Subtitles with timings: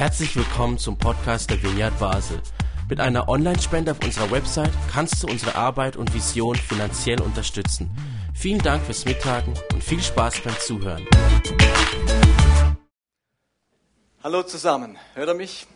[0.00, 2.40] Herzlich willkommen zum Podcast der Vineyard Basel.
[2.88, 7.90] Mit einer Online-Spende auf unserer Website kannst du unsere Arbeit und Vision finanziell unterstützen.
[8.34, 11.06] Vielen Dank fürs Mittagen und viel Spaß beim Zuhören.
[14.24, 15.66] Hallo zusammen, hört ihr mich?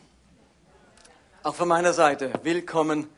[1.43, 3.09] Auch von meiner Seite willkommen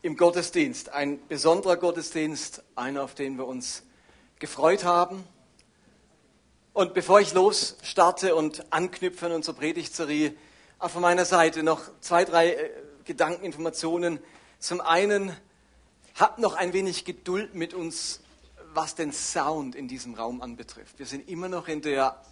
[0.00, 0.94] im Gottesdienst.
[0.94, 3.82] Ein besonderer Gottesdienst, einer, auf den wir uns
[4.38, 5.24] gefreut haben.
[6.78, 10.32] Und bevor ich losstarte und anknüpfe an unsere Predigtserie,
[10.78, 12.70] auch von meiner Seite noch zwei, drei äh,
[13.04, 14.20] Gedankeninformationen.
[14.60, 15.36] Zum einen,
[16.14, 18.20] habt noch ein wenig Geduld mit uns,
[18.74, 21.00] was den Sound in diesem Raum anbetrifft.
[21.00, 22.22] Wir sind immer noch in der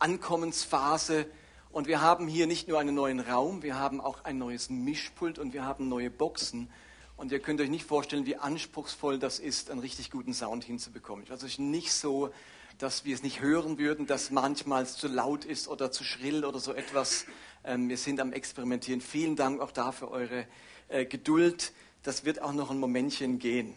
[0.00, 1.26] Ankommensphase
[1.70, 5.38] und wir haben hier nicht nur einen neuen Raum, wir haben auch ein neues Mischpult
[5.38, 6.68] und wir haben neue Boxen.
[7.16, 11.22] Und ihr könnt euch nicht vorstellen, wie anspruchsvoll das ist, einen richtig guten Sound hinzubekommen.
[11.22, 12.32] Ich es ist nicht so,
[12.78, 16.58] dass wir es nicht hören würden, dass manchmal zu laut ist oder zu schrill oder
[16.58, 17.26] so etwas.
[17.64, 19.00] Ähm, wir sind am Experimentieren.
[19.00, 20.46] Vielen Dank auch dafür eure
[20.88, 21.72] äh, Geduld.
[22.02, 23.74] Das wird auch noch ein Momentchen gehen.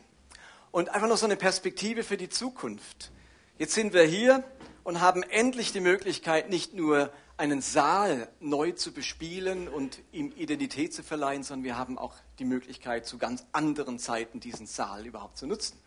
[0.72, 3.12] Und einfach noch so eine Perspektive für die Zukunft.
[3.58, 4.44] Jetzt sind wir hier
[4.84, 10.94] und haben endlich die Möglichkeit, nicht nur einen Saal neu zu bespielen und ihm Identität
[10.94, 15.38] zu verleihen, sondern wir haben auch die Möglichkeit, zu ganz anderen Zeiten diesen Saal überhaupt
[15.38, 15.78] zu nutzen.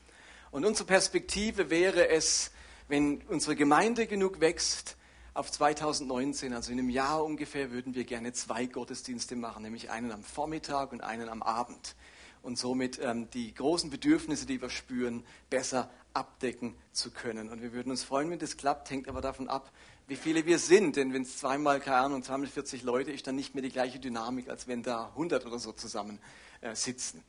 [0.52, 2.52] Und unsere Perspektive wäre es,
[2.90, 4.96] wenn unsere Gemeinde genug wächst,
[5.32, 10.10] auf 2019, also in einem Jahr ungefähr, würden wir gerne zwei Gottesdienste machen, nämlich einen
[10.10, 11.94] am Vormittag und einen am Abend.
[12.42, 17.48] Und somit ähm, die großen Bedürfnisse, die wir spüren, besser abdecken zu können.
[17.50, 19.70] Und wir würden uns freuen, wenn das klappt, hängt aber davon ab,
[20.08, 20.96] wie viele wir sind.
[20.96, 24.00] Denn wenn es zweimal, keine Ahnung, zweimal 40 Leute ist, dann nicht mehr die gleiche
[24.00, 26.18] Dynamik, als wenn da 100 oder so zusammen
[26.60, 27.22] äh, sitzen.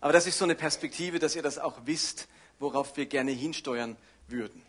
[0.00, 2.28] Aber das ist so eine Perspektive, dass ihr das auch wisst,
[2.60, 3.96] worauf wir gerne hinsteuern
[4.28, 4.62] würden.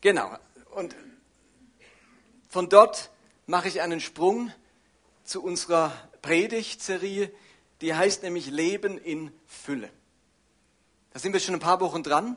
[0.00, 0.30] Genau.
[0.70, 0.96] Und
[2.48, 3.10] von dort
[3.46, 4.52] mache ich einen Sprung
[5.24, 7.30] zu unserer Predigtserie,
[7.80, 9.90] die heißt nämlich Leben in Fülle.
[11.12, 12.36] Da sind wir schon ein paar Wochen dran.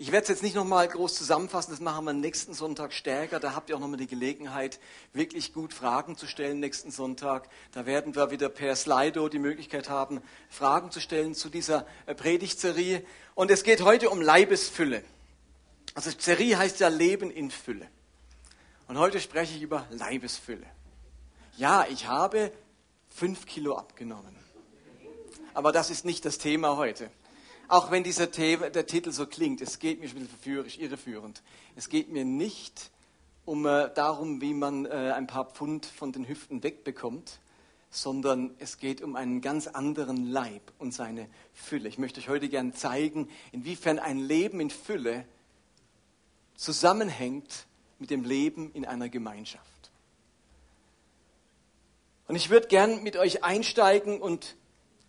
[0.00, 3.40] Ich werde es jetzt nicht nochmal groß zusammenfassen, das machen wir nächsten Sonntag stärker.
[3.40, 4.78] Da habt ihr auch nochmal die Gelegenheit,
[5.12, 7.48] wirklich gut Fragen zu stellen nächsten Sonntag.
[7.72, 11.84] Da werden wir wieder per Slido die Möglichkeit haben, Fragen zu stellen zu dieser
[12.16, 13.04] Predigtserie.
[13.34, 15.02] Und es geht heute um Leibesfülle.
[15.98, 17.88] Also Serie heißt ja Leben in Fülle.
[18.86, 20.64] Und heute spreche ich über Leibesfülle.
[21.56, 22.52] Ja, ich habe
[23.08, 24.36] fünf Kilo abgenommen.
[25.54, 27.10] Aber das ist nicht das Thema heute.
[27.66, 31.42] Auch wenn dieser Thema, der Titel so klingt, es geht mir ein bisschen irreführend.
[31.74, 32.92] Es geht mir nicht
[33.44, 37.40] um äh, darum, wie man äh, ein paar Pfund von den Hüften wegbekommt,
[37.90, 41.88] sondern es geht um einen ganz anderen Leib und seine Fülle.
[41.88, 45.26] Ich möchte euch heute gerne zeigen, inwiefern ein Leben in Fülle
[46.58, 47.66] zusammenhängt
[47.98, 49.64] mit dem Leben in einer Gemeinschaft.
[52.26, 54.56] Und ich würde gern mit euch einsteigen und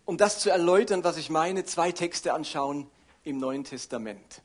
[0.06, 2.88] um das zu erläutern, was ich meine, zwei Texte anschauen
[3.24, 4.42] im Neuen Testament.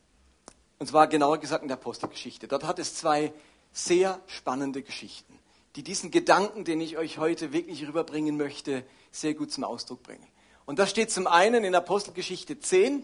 [0.79, 2.47] Und zwar genauer gesagt in der Apostelgeschichte.
[2.47, 3.31] Dort hat es zwei
[3.71, 5.39] sehr spannende Geschichten,
[5.75, 10.27] die diesen Gedanken, den ich euch heute wirklich rüberbringen möchte, sehr gut zum Ausdruck bringen.
[10.65, 13.03] Und das steht zum einen in Apostelgeschichte 10.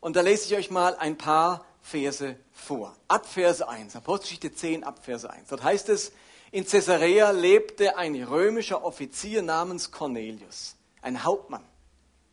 [0.00, 2.96] Und da lese ich euch mal ein paar Verse vor.
[3.08, 5.48] Ab Verse 1, Apostelgeschichte 10, ab Verse 1.
[5.48, 6.12] Dort heißt es,
[6.52, 11.64] in Caesarea lebte ein römischer Offizier namens Cornelius, ein Hauptmann,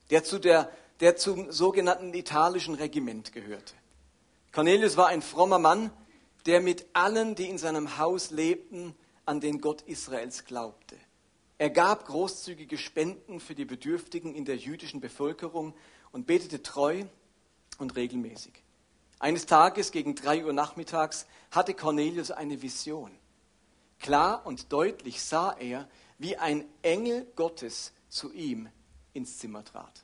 [0.09, 3.73] der, zu der, der zum sogenannten italischen Regiment gehörte.
[4.51, 5.91] Cornelius war ein frommer Mann,
[6.47, 10.95] der mit allen, die in seinem Haus lebten, an den Gott Israels glaubte.
[11.59, 15.73] Er gab großzügige Spenden für die Bedürftigen in der jüdischen Bevölkerung
[16.11, 17.03] und betete treu
[17.77, 18.63] und regelmäßig.
[19.19, 23.11] Eines Tages gegen drei Uhr nachmittags hatte Cornelius eine Vision.
[24.00, 25.88] Klar und deutlich sah er,
[26.19, 28.69] wie ein Engel Gottes zu ihm
[29.13, 30.03] ins Zimmer trat.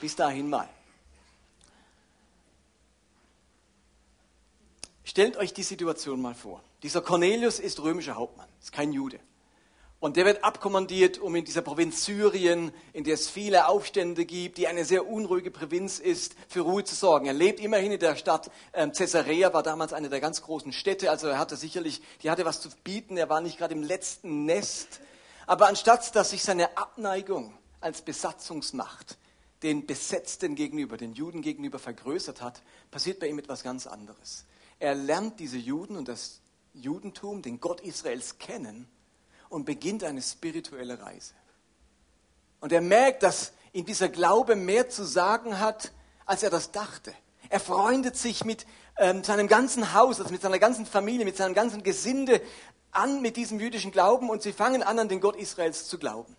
[0.00, 0.68] Bis dahin mal.
[5.04, 6.62] Stellt euch die Situation mal vor.
[6.82, 9.20] Dieser Cornelius ist römischer Hauptmann, ist kein Jude.
[10.04, 14.58] Und der wird abkommandiert, um in dieser Provinz Syrien, in der es viele Aufstände gibt,
[14.58, 17.24] die eine sehr unruhige Provinz ist, für Ruhe zu sorgen.
[17.24, 21.10] Er lebt immerhin in der Stadt ähm, Caesarea, war damals eine der ganz großen Städte,
[21.10, 24.44] also er hatte sicherlich, die hatte was zu bieten, er war nicht gerade im letzten
[24.44, 25.00] Nest.
[25.46, 29.16] Aber anstatt, dass sich seine Abneigung als Besatzungsmacht
[29.62, 32.60] den Besetzten gegenüber, den Juden gegenüber vergrößert hat,
[32.90, 34.44] passiert bei ihm etwas ganz anderes.
[34.80, 36.42] Er lernt diese Juden und das
[36.74, 38.86] Judentum, den Gott Israels kennen
[39.54, 41.32] und beginnt eine spirituelle Reise.
[42.60, 45.92] Und er merkt, dass ihm dieser Glaube mehr zu sagen hat,
[46.26, 47.14] als er das dachte.
[47.48, 48.66] Er freundet sich mit
[48.98, 52.42] ähm, seinem ganzen Haus, also mit seiner ganzen Familie, mit seinem ganzen Gesinde
[52.90, 56.36] an mit diesem jüdischen Glauben und sie fangen an, an den Gott Israels zu glauben.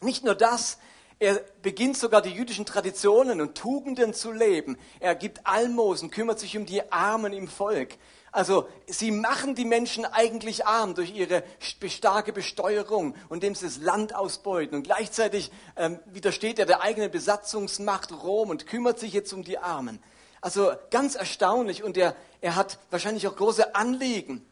[0.00, 0.78] Nicht nur das,
[1.18, 4.78] er beginnt sogar die jüdischen Traditionen und Tugenden zu leben.
[5.00, 7.96] Er gibt Almosen, kümmert sich um die Armen im Volk.
[8.32, 13.78] Also sie machen die Menschen eigentlich arm durch ihre starke Besteuerung und indem sie das
[13.78, 14.76] Land ausbeuten.
[14.76, 19.58] Und gleichzeitig ähm, widersteht er der eigenen Besatzungsmacht Rom und kümmert sich jetzt um die
[19.58, 20.02] Armen.
[20.40, 24.44] Also ganz erstaunlich und er, er hat wahrscheinlich auch große Anliegen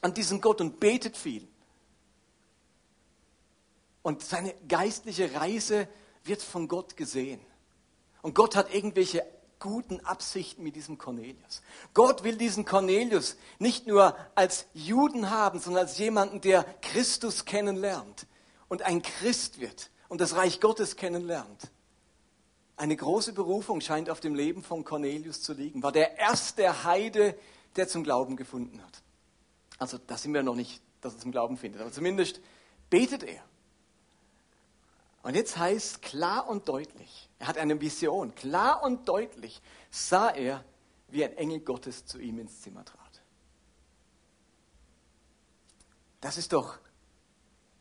[0.00, 1.46] an diesem Gott und betet viel.
[4.02, 5.88] Und seine geistliche Reise
[6.24, 7.40] wird von Gott gesehen.
[8.22, 9.24] Und Gott hat irgendwelche
[9.58, 11.62] guten Absichten mit diesem Cornelius.
[11.94, 18.26] Gott will diesen Cornelius nicht nur als Juden haben, sondern als jemanden, der Christus kennenlernt
[18.68, 21.70] und ein Christ wird und das Reich Gottes kennenlernt.
[22.76, 25.82] Eine große Berufung scheint auf dem Leben von Cornelius zu liegen.
[25.82, 27.38] War der erste Heide,
[27.76, 29.02] der zum Glauben gefunden hat.
[29.78, 32.40] Also da sind wir noch nicht, dass er zum Glauben findet, aber zumindest
[32.90, 33.42] betet er.
[35.26, 40.64] Und jetzt heißt klar und deutlich, er hat eine Vision, klar und deutlich sah er,
[41.08, 43.22] wie ein Engel Gottes zu ihm ins Zimmer trat.
[46.20, 46.78] Das ist doch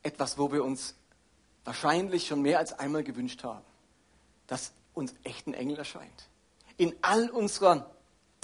[0.01, 0.95] etwas, wo wir uns
[1.65, 3.63] wahrscheinlich schon mehr als einmal gewünscht haben,
[4.47, 6.29] dass uns echt ein Engel erscheint.
[6.77, 7.94] In all unserer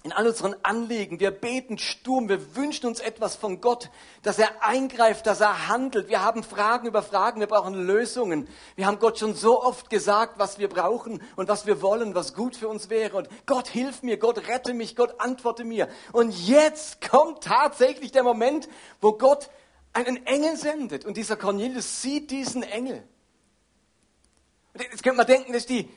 [0.04, 1.20] in all unseren Anliegen.
[1.20, 3.90] Wir beten Sturm, wir wünschen uns etwas von Gott,
[4.24, 6.10] dass er eingreift, dass er handelt.
[6.10, 8.48] Wir haben Fragen über Fragen, wir brauchen Lösungen.
[8.76, 12.34] Wir haben Gott schon so oft gesagt, was wir brauchen und was wir wollen, was
[12.34, 13.16] gut für uns wäre.
[13.18, 15.88] Und Gott hilf mir, Gott rette mich, Gott antworte mir.
[16.14, 18.68] Und jetzt kommt tatsächlich der Moment,
[19.02, 19.52] wo Gott
[19.94, 21.06] einen Engel sendet.
[21.06, 23.04] Und dieser Cornelius sieht diesen Engel.
[24.80, 25.90] Jetzt könnte man denken, das ist die,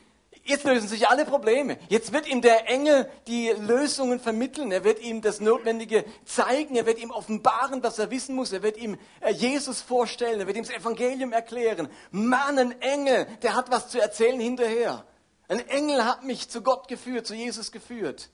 [0.47, 1.79] Jetzt lösen sich alle Probleme.
[1.89, 4.71] Jetzt wird ihm der Engel die Lösungen vermitteln.
[4.71, 6.75] Er wird ihm das Notwendige zeigen.
[6.75, 8.53] Er wird ihm offenbaren, was er wissen muss.
[8.53, 10.39] Er wird ihm äh, Jesus vorstellen.
[10.39, 11.89] Er wird ihm das Evangelium erklären.
[12.11, 15.03] Mann, ein Engel, der hat was zu erzählen hinterher.
[15.47, 18.29] Ein Engel hat mich zu Gott geführt, zu Jesus geführt.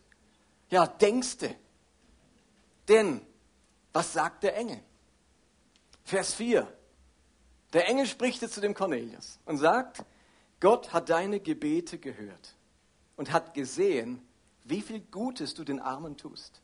[0.70, 1.56] Ja, denkste.
[2.90, 3.26] Denn,
[3.94, 4.82] was sagt der Engel?
[6.04, 6.68] Vers 4.
[7.72, 10.04] Der Engel spricht jetzt zu dem Cornelius und sagt,
[10.62, 12.56] Gott hat deine Gebete gehört
[13.18, 14.22] und hat gesehen,
[14.64, 16.62] wie viel Gutes du den Armen tust.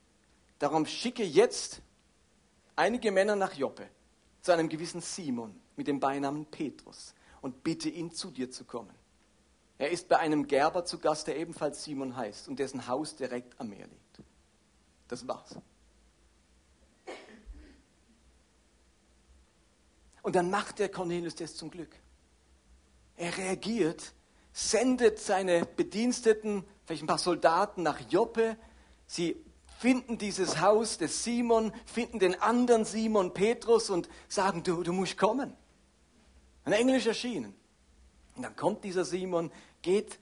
[0.59, 1.81] Darum schicke jetzt
[2.75, 3.89] einige Männer nach Joppe
[4.41, 8.93] zu einem gewissen Simon mit dem Beinamen Petrus und bitte ihn zu dir zu kommen.
[9.79, 13.59] Er ist bei einem Gerber zu Gast, der ebenfalls Simon heißt und dessen Haus direkt
[13.59, 14.21] am Meer liegt.
[15.07, 15.55] Das war's.
[20.21, 21.95] Und dann macht der Cornelius das zum Glück.
[23.17, 24.13] Er reagiert,
[24.53, 28.57] sendet seine Bediensteten, vielleicht ein paar Soldaten nach Joppe.
[29.07, 29.35] Sie
[29.79, 35.17] finden dieses Haus des Simon, finden den anderen Simon Petrus und sagen, du, du musst
[35.17, 35.55] kommen.
[36.63, 37.55] Ein Englisch erschienen.
[38.35, 40.19] Und dann kommt dieser Simon, geht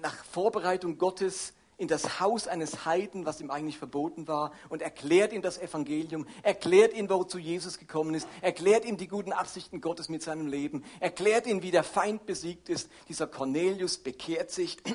[0.00, 5.32] nach Vorbereitung Gottes in das Haus eines Heiden, was ihm eigentlich verboten war, und erklärt
[5.32, 10.08] ihm das Evangelium, erklärt ihm, wozu Jesus gekommen ist, erklärt ihm die guten Absichten Gottes
[10.08, 12.90] mit seinem Leben, erklärt ihm, wie der Feind besiegt ist.
[13.08, 14.76] Dieser Cornelius bekehrt sich.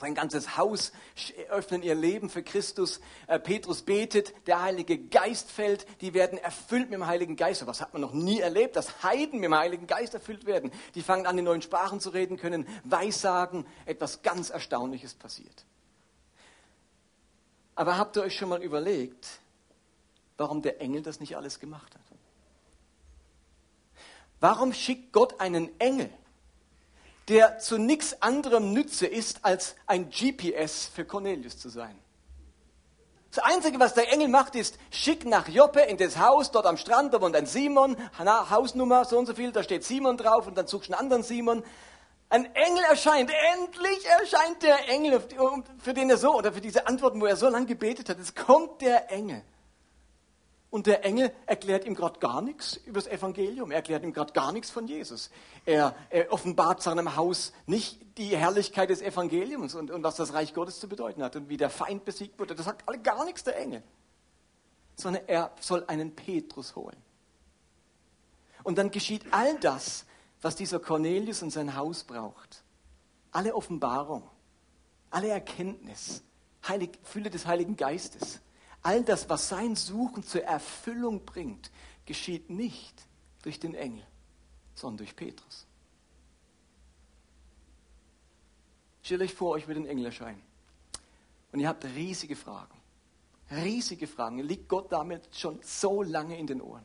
[0.00, 0.92] Sein ganzes Haus
[1.50, 3.00] öffnen ihr Leben für Christus.
[3.26, 7.66] Äh, Petrus betet, der Heilige Geist fällt, die werden erfüllt mit dem Heiligen Geist.
[7.66, 10.72] Was hat man noch nie erlebt, dass Heiden mit dem Heiligen Geist erfüllt werden.
[10.94, 13.66] Die fangen an, in neuen Sprachen zu reden können, Weissagen.
[13.84, 15.66] Etwas ganz Erstaunliches passiert.
[17.80, 19.26] Aber habt ihr euch schon mal überlegt,
[20.36, 22.02] warum der Engel das nicht alles gemacht hat?
[24.38, 26.10] Warum schickt Gott einen Engel,
[27.28, 31.98] der zu nichts anderem Nütze ist, als ein GPS für Cornelius zu sein?
[33.30, 36.76] Das Einzige, was der Engel macht, ist, schick nach Joppe in das Haus, dort am
[36.76, 40.58] Strand, da wohnt ein Simon, Hausnummer so und so viel, da steht Simon drauf und
[40.58, 41.64] dann suchst du einen anderen Simon.
[42.30, 45.20] Ein Engel erscheint, endlich erscheint der Engel,
[45.78, 48.20] für den er so, oder für diese Antworten, wo er so lange gebetet hat.
[48.20, 49.42] Es kommt der Engel.
[50.70, 53.72] Und der Engel erklärt ihm gerade gar nichts über das Evangelium.
[53.72, 55.30] Er erklärt ihm gerade gar nichts von Jesus.
[55.66, 60.54] Er, er, offenbart seinem Haus nicht die Herrlichkeit des Evangeliums und, und was das Reich
[60.54, 62.54] Gottes zu bedeuten hat und wie der Feind besiegt wurde.
[62.54, 63.82] Das sagt alle gar nichts der Engel.
[64.94, 66.96] Sondern er soll einen Petrus holen.
[68.62, 70.06] Und dann geschieht all das,
[70.42, 72.62] was dieser Cornelius und sein Haus braucht.
[73.30, 74.28] Alle Offenbarung,
[75.10, 76.22] alle Erkenntnis,
[76.66, 78.40] Heilig, Fülle des Heiligen Geistes,
[78.82, 81.70] all das, was sein Suchen zur Erfüllung bringt,
[82.04, 83.06] geschieht nicht
[83.42, 84.06] durch den Engel,
[84.74, 85.66] sondern durch Petrus.
[89.02, 90.42] Stellt euch vor, euch wird ein Engel erscheinen.
[91.52, 92.76] Und ihr habt riesige Fragen.
[93.50, 94.38] Riesige Fragen.
[94.38, 96.84] Liegt Gott damit schon so lange in den Ohren?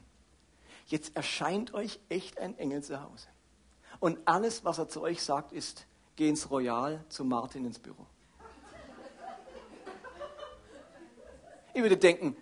[0.87, 3.27] jetzt erscheint euch echt ein Engel zu Hause.
[3.99, 5.85] Und alles, was er zu euch sagt, ist,
[6.15, 8.05] geh ins Royal zu Martin ins Büro.
[11.73, 12.37] Ich würde denken,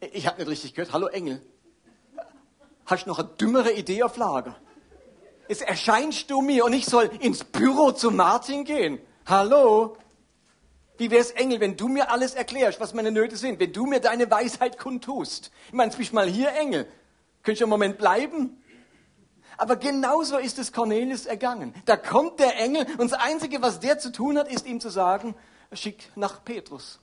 [0.00, 1.42] ich habe nicht richtig gehört, hallo Engel,
[2.86, 4.56] hast du noch eine dümmere Idee auf Lager?
[5.48, 9.00] Jetzt erscheinst du mir und ich soll ins Büro zu Martin gehen.
[9.26, 9.96] Hallo?
[10.96, 14.00] Wie wär's, Engel, wenn du mir alles erklärst, was meine Nöte sind, wenn du mir
[14.00, 15.50] deine Weisheit kundtust?
[15.66, 16.86] Ich meine, du mal hier, Engel.
[17.42, 18.62] Könntest du einen Moment bleiben?
[19.60, 21.74] Aber genauso ist es Cornelius ergangen.
[21.84, 24.88] Da kommt der Engel und das Einzige, was der zu tun hat, ist ihm zu
[24.88, 25.34] sagen,
[25.74, 26.98] schick nach Petrus.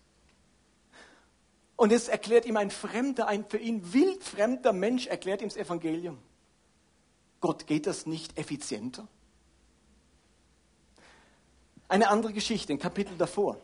[1.75, 6.17] Und jetzt erklärt ihm ein fremder, ein für ihn wildfremder Mensch, erklärt ihm das Evangelium.
[7.41, 9.07] Gott geht das nicht effizienter?
[11.87, 13.57] Eine andere Geschichte, ein Kapitel davor.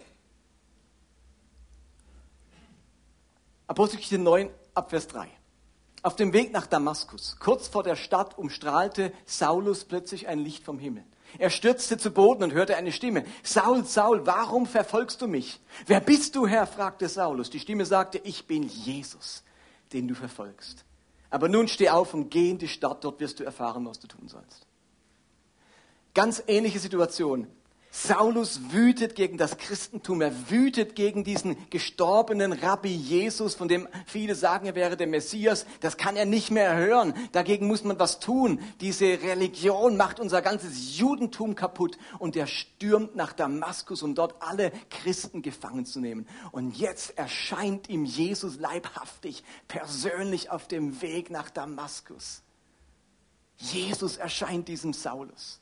[3.65, 5.27] Apostelgeschichte 9, Abvers 3.
[6.03, 10.77] Auf dem Weg nach Damaskus, kurz vor der Stadt, umstrahlte Saulus plötzlich ein Licht vom
[10.77, 11.05] Himmel.
[11.39, 13.23] Er stürzte zu Boden und hörte eine Stimme.
[13.41, 15.61] Saul, Saul, warum verfolgst du mich?
[15.87, 16.67] Wer bist du, Herr?
[16.67, 17.49] fragte Saulus.
[17.49, 19.43] Die Stimme sagte, ich bin Jesus,
[19.93, 20.83] den du verfolgst.
[21.29, 24.07] Aber nun steh auf und geh in die Stadt, dort wirst du erfahren, was du
[24.07, 24.67] tun sollst.
[26.13, 27.47] Ganz ähnliche Situation.
[27.95, 34.33] Saulus wütet gegen das Christentum, er wütet gegen diesen gestorbenen Rabbi Jesus, von dem viele
[34.33, 35.67] sagen, er wäre der Messias.
[35.79, 37.13] Das kann er nicht mehr hören.
[37.33, 38.59] Dagegen muss man was tun.
[38.81, 41.99] Diese Religion macht unser ganzes Judentum kaputt.
[42.17, 46.27] Und er stürmt nach Damaskus, um dort alle Christen gefangen zu nehmen.
[46.51, 52.41] Und jetzt erscheint ihm Jesus leibhaftig, persönlich auf dem Weg nach Damaskus.
[53.57, 55.59] Jesus erscheint diesem Saulus.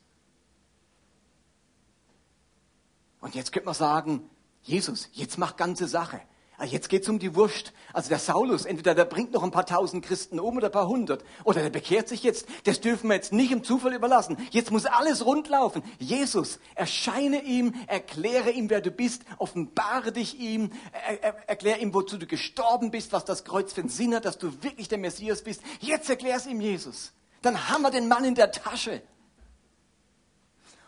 [3.22, 4.30] Und jetzt könnte man sagen,
[4.64, 6.22] Jesus, jetzt mach ganze Sache.
[6.62, 7.74] Ah, jetzt geht's um die Wurst.
[7.92, 10.88] Also der Saulus, entweder der bringt noch ein paar tausend Christen um oder ein paar
[10.88, 11.24] hundert.
[11.44, 12.48] Oder der bekehrt sich jetzt.
[12.66, 14.38] Das dürfen wir jetzt nicht im Zufall überlassen.
[14.52, 15.82] Jetzt muss alles rundlaufen.
[15.98, 21.96] Jesus, erscheine ihm, erkläre ihm, wer du bist, offenbare dich ihm, er, er, erklär ihm,
[21.96, 25.00] wozu du gestorben bist, was das Kreuz für einen Sinn hat, dass du wirklich der
[25.00, 25.64] Messias bist.
[25.80, 27.12] Jetzt erklär es ihm, Jesus.
[27.42, 29.02] Dann haben wir den Mann in der Tasche.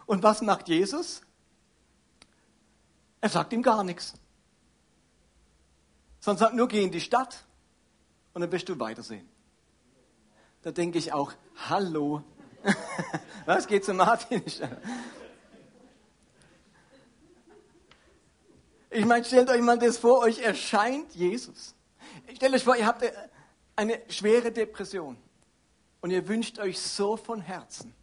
[0.05, 1.23] Und was macht Jesus?
[3.23, 4.15] Er sagt ihm gar nichts.
[6.19, 7.45] Sondern sagt nur, geh in die Stadt
[8.33, 9.25] und dann wirst du weitersehen.
[10.61, 11.31] Da denke ich auch,
[11.69, 12.21] hallo.
[13.45, 14.43] Was geht zu Martin?
[18.89, 21.75] Ich meine, stellt euch mal das vor, euch erscheint Jesus.
[22.35, 23.05] Stellt euch vor, ihr habt
[23.77, 25.15] eine schwere Depression
[26.01, 27.95] und ihr wünscht euch so von Herzen,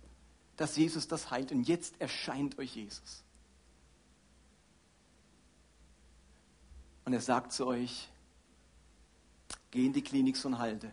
[0.57, 3.23] dass Jesus das heilt und jetzt erscheint euch Jesus.
[7.05, 8.09] Und er sagt zu euch,
[9.71, 10.93] geh in die Klinik und halte.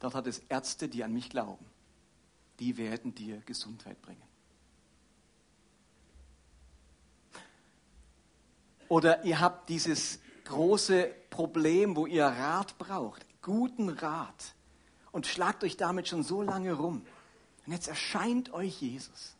[0.00, 1.64] Dort hat es Ärzte, die an mich glauben.
[2.58, 4.22] Die werden dir Gesundheit bringen.
[8.88, 14.54] Oder ihr habt dieses große Problem, wo ihr Rat braucht, guten Rat.
[15.12, 17.06] Und schlagt euch damit schon so lange rum.
[17.66, 19.34] Und jetzt erscheint euch Jesus.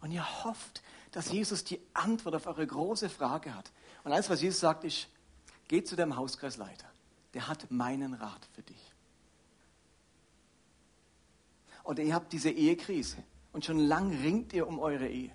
[0.00, 0.82] Und ihr hofft,
[1.12, 3.70] dass Jesus die Antwort auf eure große Frage hat.
[4.06, 5.08] Und alles, was Jesus sagt, ist,
[5.66, 6.86] geh zu deinem Hauskreisleiter.
[7.34, 8.94] Der hat meinen Rat für dich.
[11.82, 13.16] Und ihr habt diese Ehekrise.
[13.52, 15.32] Und schon lang ringt ihr um eure Ehe.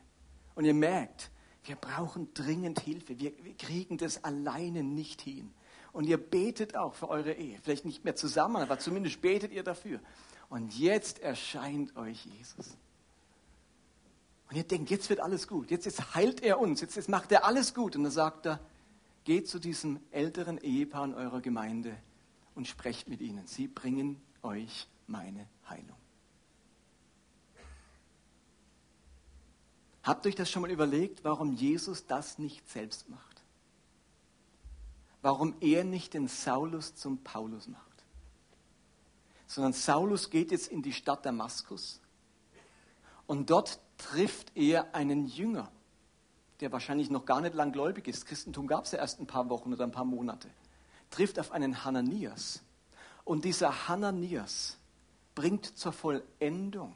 [0.55, 1.31] Und ihr merkt,
[1.65, 3.19] wir brauchen dringend Hilfe.
[3.19, 5.53] Wir, wir kriegen das alleine nicht hin.
[5.91, 7.59] Und ihr betet auch für eure Ehe.
[7.63, 9.99] Vielleicht nicht mehr zusammen, aber zumindest betet ihr dafür.
[10.47, 12.77] Und jetzt erscheint euch Jesus.
[14.51, 17.31] Und ihr denkt, jetzt wird alles gut, jetzt, jetzt heilt er uns, jetzt, jetzt macht
[17.31, 17.96] er alles gut.
[17.96, 18.60] Und dann sagt er,
[19.24, 21.96] geht zu diesem älteren Ehepaar in eurer Gemeinde
[22.53, 23.48] und sprecht mit ihnen.
[23.48, 25.96] Sie bringen euch meine Heilung.
[30.03, 33.41] Habt euch das schon mal überlegt, warum Jesus das nicht selbst macht?
[35.22, 38.03] Warum er nicht den Saulus zum Paulus macht?
[39.48, 42.01] Sondern Saulus geht jetzt in die Stadt Damaskus
[43.27, 45.72] und dort trifft er einen Jünger,
[46.60, 48.25] der wahrscheinlich noch gar nicht langgläubig ist.
[48.25, 50.50] Christentum gab es ja erst ein paar Wochen oder ein paar Monate.
[51.10, 52.62] Trifft auf einen Hananias.
[53.24, 54.77] Und dieser Hananias
[55.36, 56.96] bringt zur Vollendung,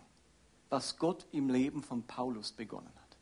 [0.70, 3.18] was Gott im Leben von Paulus begonnen hat.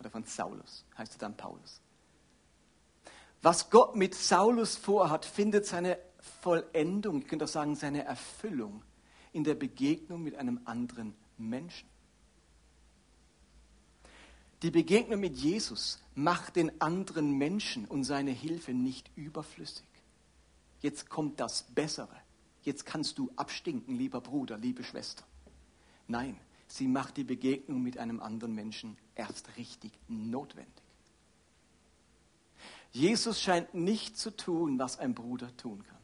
[0.00, 1.80] Oder von Saulus, heißt er dann Paulus.
[3.42, 5.98] Was Gott mit Saulus vorhat, findet seine
[6.40, 8.82] Vollendung, ich könnte auch sagen, seine Erfüllung
[9.32, 11.88] in der Begegnung mit einem anderen Menschen.
[14.64, 19.84] Die Begegnung mit Jesus macht den anderen Menschen und seine Hilfe nicht überflüssig.
[20.80, 22.16] Jetzt kommt das Bessere.
[22.62, 25.22] jetzt kannst du abstinken, lieber Bruder, liebe Schwester.
[26.08, 30.72] Nein, sie macht die Begegnung mit einem anderen Menschen erst richtig notwendig.
[32.90, 35.98] Jesus scheint nicht zu tun, was ein Bruder tun kann.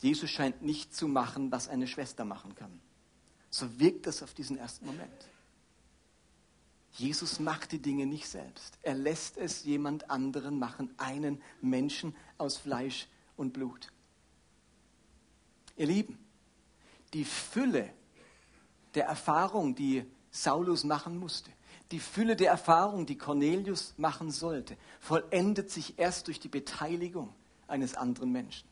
[0.00, 2.80] Jesus scheint nicht zu machen, was eine Schwester machen kann.
[3.50, 5.31] So wirkt das auf diesen ersten Moment.
[6.92, 8.78] Jesus macht die Dinge nicht selbst.
[8.82, 13.88] Er lässt es jemand anderen machen, einen Menschen aus Fleisch und Blut.
[15.76, 16.18] Ihr Lieben,
[17.14, 17.92] die Fülle
[18.94, 21.50] der Erfahrung, die Saulus machen musste,
[21.90, 27.34] die Fülle der Erfahrung, die Cornelius machen sollte, vollendet sich erst durch die Beteiligung
[27.68, 28.68] eines anderen Menschen.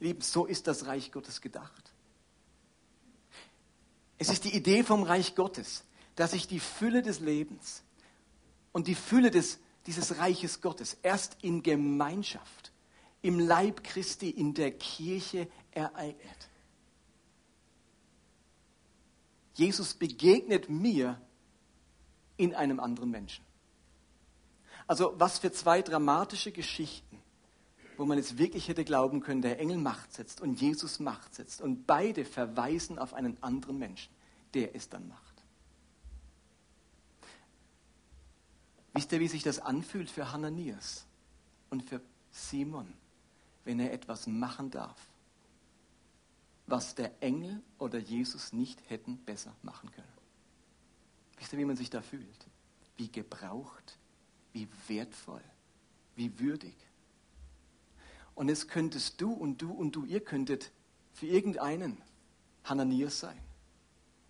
[0.00, 1.92] Ihr Lieben, so ist das Reich Gottes gedacht.
[4.18, 5.84] Es ist die Idee vom Reich Gottes,
[6.16, 7.82] dass sich die Fülle des Lebens
[8.72, 12.72] und die Fülle des, dieses Reiches Gottes erst in Gemeinschaft,
[13.22, 16.48] im Leib Christi, in der Kirche ereignet.
[19.54, 21.20] Jesus begegnet mir
[22.36, 23.44] in einem anderen Menschen.
[24.86, 27.18] Also was für zwei dramatische Geschichten,
[27.96, 31.60] wo man jetzt wirklich hätte glauben können, der Engel Macht setzt und Jesus Macht setzt
[31.60, 34.12] und beide verweisen auf einen anderen Menschen,
[34.52, 35.33] der es dann macht.
[38.94, 41.04] Wisst ihr, wie sich das anfühlt für Hananias
[41.68, 42.92] und für Simon,
[43.64, 44.96] wenn er etwas machen darf,
[46.66, 50.06] was der Engel oder Jesus nicht hätten besser machen können?
[51.38, 52.46] Wisst ihr, wie man sich da fühlt?
[52.96, 53.98] Wie gebraucht,
[54.52, 55.42] wie wertvoll,
[56.14, 56.76] wie würdig.
[58.36, 60.70] Und es könntest du und du und du, ihr könntet
[61.12, 62.00] für irgendeinen
[62.62, 63.38] Hananias sein.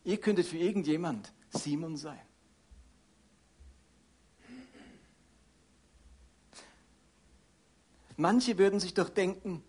[0.04, 2.20] Ihr könntet für irgendjemand Simon sein.
[8.16, 9.62] Manche würden sich doch denken,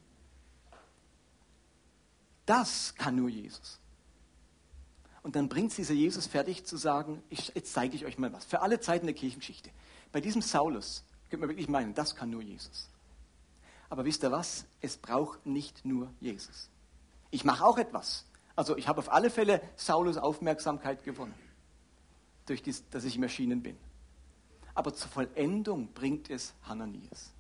[2.46, 3.80] das kann nur Jesus.
[5.24, 8.31] Und dann bringt es dieser Jesus fertig zu sagen, ich, jetzt zeige ich euch mal
[8.31, 8.46] was.
[8.46, 9.72] Für alle Zeiten der Kirchengeschichte.
[10.12, 12.90] Bei diesem Saulus könnte man wirklich meinen, das kann nur Jesus.
[13.90, 14.66] Aber wisst ihr was?
[14.81, 16.70] Es braucht nicht nur Jesus.
[17.31, 18.25] Ich mache auch etwas.
[18.55, 21.34] Also ich habe auf alle Fälle Saulus Aufmerksamkeit gewonnen,
[22.46, 23.77] durch dies, dass ich ihm erschienen bin.
[24.75, 27.34] Aber zur Vollendung bringt es Hananias.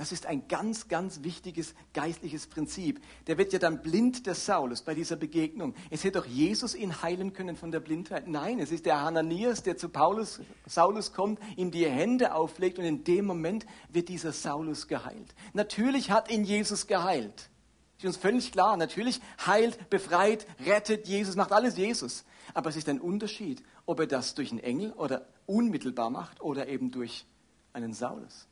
[0.00, 3.02] Das ist ein ganz, ganz wichtiges geistliches Prinzip.
[3.26, 5.74] Der wird ja dann blind, der Saulus, bei dieser Begegnung.
[5.90, 8.26] Es hätte doch Jesus ihn heilen können von der Blindheit.
[8.26, 12.86] Nein, es ist der Hananias, der zu Paulus, Saulus kommt, ihm die Hände auflegt und
[12.86, 15.34] in dem Moment wird dieser Saulus geheilt.
[15.52, 17.50] Natürlich hat ihn Jesus geheilt.
[17.98, 18.78] Ist uns völlig klar.
[18.78, 22.24] Natürlich heilt, befreit, rettet Jesus, macht alles Jesus.
[22.54, 26.68] Aber es ist ein Unterschied, ob er das durch einen Engel oder unmittelbar macht oder
[26.68, 27.26] eben durch
[27.74, 28.46] einen Saulus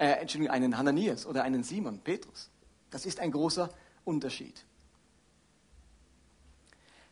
[0.00, 2.48] äh, Entschuldigung, einen Hananias oder einen Simon, Petrus.
[2.90, 3.70] Das ist ein großer
[4.04, 4.64] Unterschied.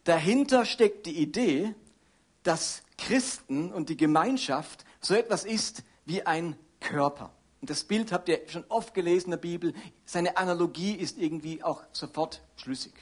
[0.04, 1.74] Dahinter steckt die Idee,
[2.42, 7.30] dass Christen und die Gemeinschaft so etwas ist wie ein Körper.
[7.60, 9.74] Und das Bild habt ihr schon oft gelesen in der Bibel.
[10.06, 12.94] Seine Analogie ist irgendwie auch sofort schlüssig.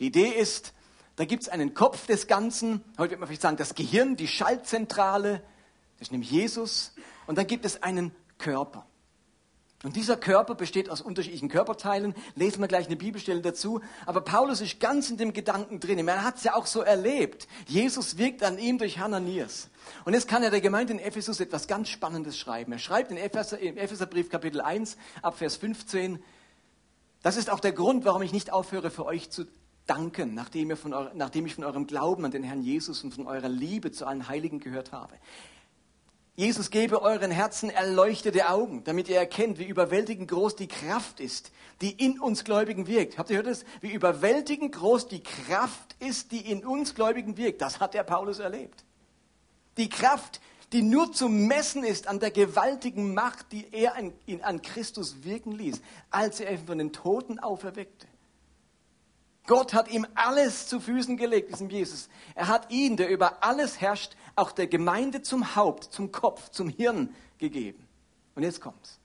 [0.00, 0.72] Die Idee ist,
[1.14, 4.26] da gibt es einen Kopf des Ganzen, heute wird man vielleicht sagen, das Gehirn, die
[4.26, 5.40] Schaltzentrale,
[5.98, 6.94] das ist nämlich Jesus.
[7.28, 8.88] Und dann gibt es einen Körper.
[9.84, 12.14] Und dieser Körper besteht aus unterschiedlichen Körperteilen.
[12.34, 13.80] Lesen wir gleich eine Bibelstelle dazu.
[14.06, 16.08] Aber Paulus ist ganz in dem Gedanken drin.
[16.08, 17.46] Er hat es ja auch so erlebt.
[17.68, 19.68] Jesus wirkt an ihm durch Hananias.
[20.06, 22.72] Und jetzt kann er der Gemeinde in Ephesus etwas ganz Spannendes schreiben.
[22.72, 26.18] Er schreibt in Epheser, im Epheserbrief Kapitel 1 ab Vers 15,
[27.22, 29.46] das ist auch der Grund, warum ich nicht aufhöre, für euch zu
[29.86, 33.26] danken, nachdem, ihr von, nachdem ich von eurem Glauben an den Herrn Jesus und von
[33.26, 35.14] eurer Liebe zu allen Heiligen gehört habe.
[36.36, 41.52] Jesus gebe euren Herzen erleuchtete Augen, damit ihr erkennt, wie überwältigend groß die Kraft ist,
[41.80, 43.18] die in uns Gläubigen wirkt.
[43.18, 43.64] Habt ihr gehört das?
[43.80, 47.62] Wie überwältigend groß die Kraft ist, die in uns Gläubigen wirkt.
[47.62, 48.84] Das hat der Paulus erlebt.
[49.76, 50.40] Die Kraft,
[50.72, 55.52] die nur zu messen ist an der gewaltigen Macht, die er an, an Christus wirken
[55.52, 58.08] ließ, als er ihn von den Toten auferweckte.
[59.46, 62.08] Gott hat ihm alles zu Füßen gelegt, diesem Jesus.
[62.34, 66.68] Er hat ihn, der über alles herrscht, auch der Gemeinde zum Haupt, zum Kopf, zum
[66.68, 67.86] Hirn gegeben.
[68.34, 68.98] Und jetzt kommt's.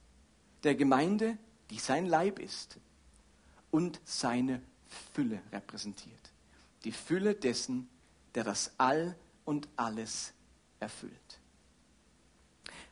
[0.64, 1.38] Der Gemeinde,
[1.70, 2.78] die sein Leib ist
[3.72, 4.62] und seine
[5.14, 6.32] Fülle repräsentiert.
[6.84, 7.90] Die Fülle dessen,
[8.36, 9.16] der das All
[9.46, 10.34] und alles
[10.80, 11.14] erfüllt.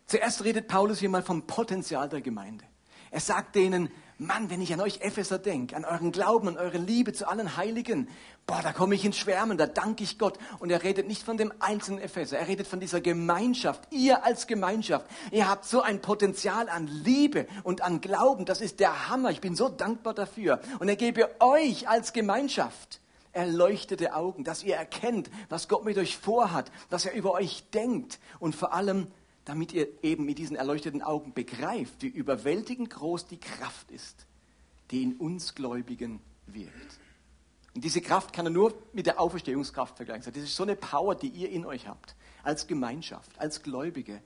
[0.06, 2.66] Zuerst redet Paulus hier mal vom Potenzial der Gemeinde.
[3.12, 6.80] Er sagt denen, Mann, wenn ich an euch Epheser denke, an euren Glauben, an eure
[6.80, 8.08] Liebe zu allen Heiligen,
[8.48, 10.40] boah, da komme ich ins Schwärmen, da danke ich Gott.
[10.58, 13.82] Und er redet nicht von dem einzelnen Epheser, er redet von dieser Gemeinschaft.
[13.92, 18.80] Ihr als Gemeinschaft, ihr habt so ein Potenzial an Liebe und an Glauben, das ist
[18.80, 19.30] der Hammer.
[19.30, 20.62] Ich bin so dankbar dafür.
[20.80, 23.02] Und er gebe euch als Gemeinschaft
[23.34, 28.20] erleuchtete Augen, dass ihr erkennt, was Gott mit euch vorhat, was er über euch denkt
[28.40, 29.12] und vor allem,
[29.48, 34.26] damit ihr eben mit diesen erleuchteten Augen begreift, wie überwältigend groß die Kraft ist,
[34.92, 37.00] die in uns Gläubigen wirkt.
[37.74, 40.34] Und diese Kraft kann er nur mit der Auferstehungskraft vergleichen.
[40.34, 44.22] Das ist so eine Power, die ihr in euch habt, als Gemeinschaft, als Gläubige.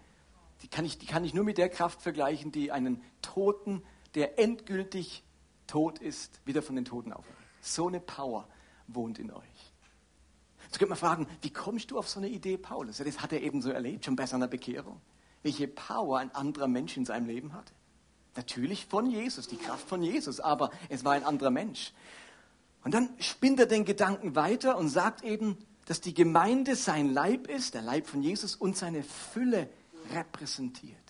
[0.64, 3.84] Die kann ich, die kann ich nur mit der Kraft vergleichen, die einen Toten,
[4.16, 5.24] der endgültig
[5.68, 7.38] tot ist, wieder von den Toten aufweckt.
[7.62, 8.48] So eine Power
[8.88, 9.74] wohnt in euch.
[10.64, 12.98] Jetzt könnte man fragen, wie kommst du auf so eine Idee, Paulus?
[12.98, 15.00] Das hat er eben so erlebt, schon bei seiner Bekehrung.
[15.44, 17.74] Welche Power ein anderer Mensch in seinem Leben hatte.
[18.36, 21.94] Natürlich von Jesus, die Kraft von Jesus, aber es war ein anderer Mensch.
[22.84, 27.48] Und dann spinnt er den Gedanken weiter und sagt eben, dass die Gemeinde sein Leib
[27.48, 29.70] ist, der Leib von Jesus und seine Fülle
[30.14, 31.02] repräsentiert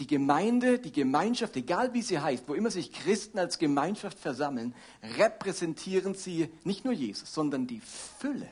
[0.00, 4.74] die Gemeinde, die Gemeinschaft, egal wie sie heißt, wo immer sich Christen als Gemeinschaft versammeln,
[5.18, 8.48] repräsentieren sie nicht nur Jesus, sondern die Fülle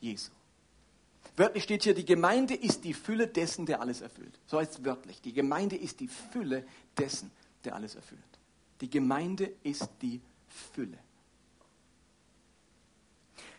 [0.00, 0.30] Jesu.
[1.38, 4.40] Wörtlich steht hier, die Gemeinde ist die Fülle dessen, der alles erfüllt.
[4.46, 5.20] So heißt es wörtlich.
[5.22, 6.66] Die Gemeinde ist die Fülle
[6.98, 7.30] dessen,
[7.64, 8.20] der alles erfüllt.
[8.80, 10.98] Die Gemeinde ist die Fülle.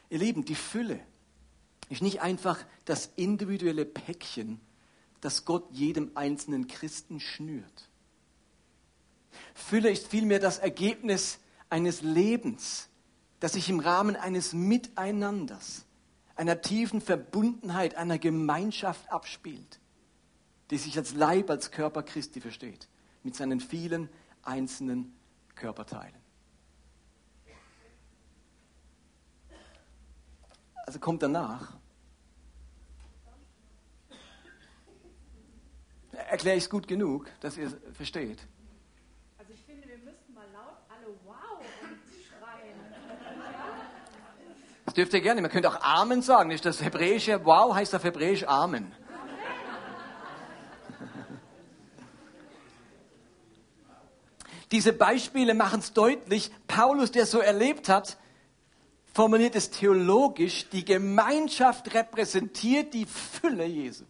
[0.10, 1.00] Ihr Lieben, die Fülle
[1.88, 4.60] ist nicht einfach das individuelle Päckchen,
[5.22, 7.90] das Gott jedem einzelnen Christen schnürt.
[9.54, 11.40] Fülle ist vielmehr das Ergebnis
[11.70, 12.90] eines Lebens,
[13.40, 15.86] das sich im Rahmen eines Miteinanders,
[16.40, 19.82] einer tiefen Verbundenheit, einer Gemeinschaft abspielt,
[20.72, 22.88] die sich als Leib, als Körper Christi versteht,
[23.24, 24.08] mit seinen vielen
[24.42, 25.14] einzelnen
[25.56, 26.16] Körperteilen.
[30.86, 31.74] Also kommt danach
[36.30, 38.48] erkläre ich es gut genug, dass ihr es versteht?
[39.38, 41.62] Also ich finde, wir müssten mal laut alle wow
[42.30, 42.78] schreien.
[44.86, 45.42] Das dürft ihr gerne.
[45.42, 46.50] Man könnte auch Amen sagen.
[46.50, 48.92] Nicht das hebräische Wow heißt auf hebräisch Amen.
[54.72, 56.52] Diese Beispiele machen es deutlich.
[56.68, 58.18] Paulus, der so erlebt hat,
[59.14, 60.68] formuliert es theologisch.
[60.70, 64.04] Die Gemeinschaft repräsentiert die Fülle Jesu.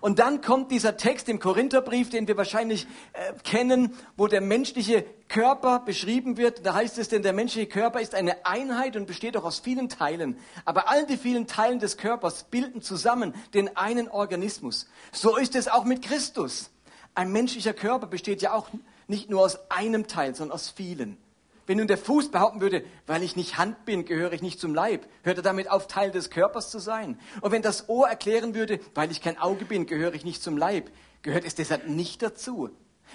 [0.00, 5.04] Und dann kommt dieser Text im Korintherbrief, den wir wahrscheinlich äh, kennen, wo der menschliche
[5.28, 6.66] Körper beschrieben wird.
[6.66, 9.88] Da heißt es denn, der menschliche Körper ist eine Einheit und besteht auch aus vielen
[9.88, 10.36] Teilen.
[10.64, 14.88] Aber all die vielen Teilen des Körpers bilden zusammen den einen Organismus.
[15.12, 16.70] So ist es auch mit Christus.
[17.14, 18.68] Ein menschlicher Körper besteht ja auch
[19.06, 21.18] nicht nur aus einem Teil, sondern aus vielen.
[21.66, 24.74] Wenn nun der Fuß behaupten würde, weil ich nicht Hand bin, gehöre ich nicht zum
[24.74, 27.18] Leib, hört er damit auf, Teil des Körpers zu sein.
[27.40, 30.56] Und wenn das Ohr erklären würde, weil ich kein Auge bin, gehöre ich nicht zum
[30.56, 30.90] Leib,
[31.22, 32.70] gehört es deshalb nicht dazu.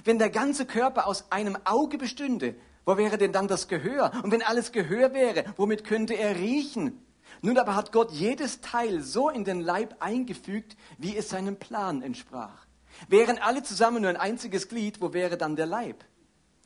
[0.06, 2.56] Wenn der ganze Körper aus einem Auge bestünde,
[2.86, 4.12] wo wäre denn dann das Gehör?
[4.24, 7.04] Und wenn alles Gehör wäre, womit könnte er riechen?
[7.42, 12.02] Nun aber hat Gott jedes Teil so in den Leib eingefügt, wie es seinem Plan
[12.02, 12.66] entsprach.
[13.10, 16.04] Wären alle zusammen nur ein einziges Glied, wo wäre dann der Leib?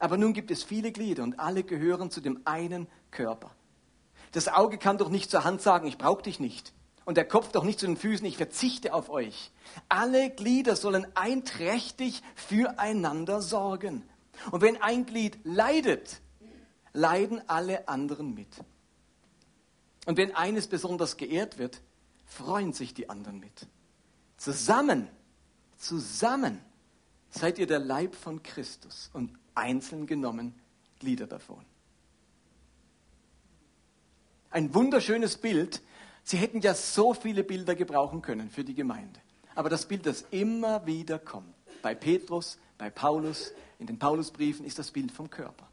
[0.01, 3.51] Aber nun gibt es viele Glieder und alle gehören zu dem einen Körper.
[4.31, 6.73] Das Auge kann doch nicht zur Hand sagen, ich brauche dich nicht.
[7.05, 9.51] Und der Kopf doch nicht zu den Füßen, ich verzichte auf euch.
[9.89, 14.03] Alle Glieder sollen einträchtig füreinander sorgen.
[14.49, 16.19] Und wenn ein Glied leidet,
[16.93, 18.49] leiden alle anderen mit.
[20.07, 21.79] Und wenn eines besonders geehrt wird,
[22.25, 23.67] freuen sich die anderen mit.
[24.37, 25.07] Zusammen,
[25.77, 26.59] zusammen
[27.29, 30.55] seid ihr der Leib von Christus und einzeln genommen
[30.99, 31.63] Glieder davon.
[34.49, 35.81] Ein wunderschönes Bild.
[36.23, 39.19] Sie hätten ja so viele Bilder gebrauchen können für die Gemeinde.
[39.55, 44.77] Aber das Bild, das immer wieder kommt, bei Petrus, bei Paulus, in den Paulusbriefen, ist
[44.77, 45.67] das Bild vom Körper.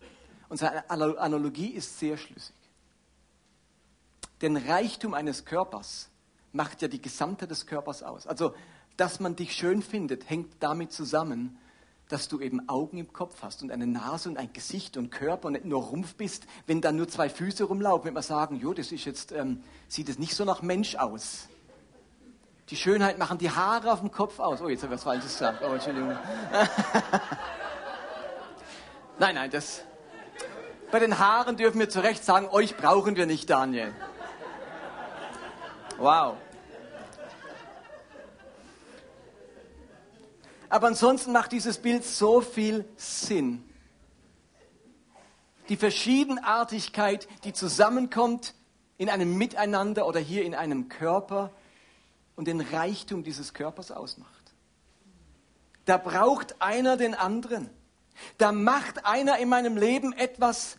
[0.48, 2.54] Und seine Analogie ist sehr schlüssig.
[4.40, 6.08] Den Reichtum eines Körpers
[6.52, 8.26] macht ja die Gesamtheit des Körpers aus.
[8.26, 8.54] Also,
[8.96, 11.58] dass man dich schön findet, hängt damit zusammen,
[12.09, 15.47] dass du eben Augen im Kopf hast und eine Nase und ein Gesicht und Körper
[15.49, 16.44] und nicht nur Rumpf bist.
[16.66, 20.09] Wenn da nur zwei Füße rumlaufen, wird man sagen, jo, das ist jetzt, ähm, sieht
[20.09, 21.49] es nicht so nach Mensch aus.
[22.71, 24.61] Die Schönheit machen die Haare auf dem Kopf aus.
[24.61, 25.62] Oh, jetzt habe ich was Falsches gesagt.
[25.62, 26.11] Oh, Entschuldigung.
[29.18, 29.83] nein, nein, das.
[30.90, 33.94] Bei den Haaren dürfen wir zu Recht sagen, euch brauchen wir nicht, Daniel.
[35.99, 36.37] Wow.
[40.68, 43.64] Aber ansonsten macht dieses Bild so viel Sinn.
[45.68, 48.54] Die Verschiedenartigkeit, die zusammenkommt
[48.96, 51.52] in einem Miteinander oder hier in einem Körper
[52.37, 54.33] und den Reichtum dieses Körpers ausmacht.
[55.85, 57.70] Da braucht einer den anderen.
[58.37, 60.78] Da macht einer in meinem Leben etwas,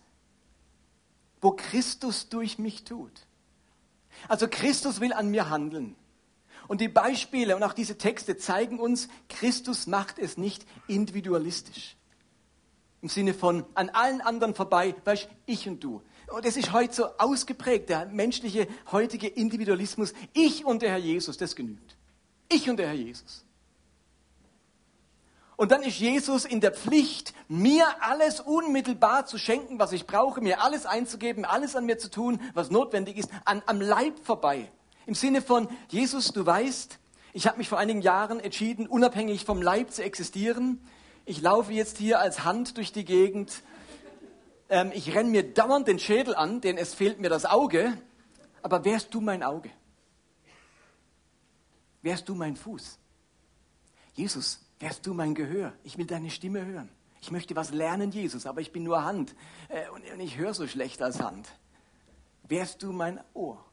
[1.41, 3.25] wo Christus durch mich tut.
[4.27, 5.95] Also Christus will an mir handeln.
[6.69, 11.97] Und die Beispiele und auch diese Texte zeigen uns, Christus macht es nicht individualistisch.
[13.01, 16.03] Im Sinne von an allen anderen vorbei, weißt ich und du.
[16.31, 20.13] Und es ist heute so ausgeprägt, der menschliche heutige Individualismus.
[20.33, 21.97] Ich und der Herr Jesus, das genügt.
[22.49, 23.43] Ich und der Herr Jesus.
[25.55, 30.39] Und dann ist Jesus in der Pflicht, mir alles unmittelbar zu schenken, was ich brauche,
[30.39, 34.71] mir alles einzugeben, alles an mir zu tun, was notwendig ist, an, am Leib vorbei.
[35.09, 36.99] Im Sinne von, Jesus, du weißt,
[37.33, 40.79] ich habe mich vor einigen Jahren entschieden, unabhängig vom Leib zu existieren.
[41.25, 43.63] Ich laufe jetzt hier als Hand durch die Gegend.
[44.69, 47.97] Ähm, ich renne mir dauernd den Schädel an, denn es fehlt mir das Auge.
[48.61, 49.71] Aber wärst du mein Auge?
[52.03, 52.99] Wärst du mein Fuß?
[54.13, 55.73] Jesus, wärst du mein Gehör?
[55.81, 56.91] Ich will deine Stimme hören.
[57.19, 59.33] Ich möchte was lernen, Jesus, aber ich bin nur Hand
[59.69, 61.49] äh, und ich höre so schlecht als Hand.
[62.43, 63.68] Wärst du mein Ohr?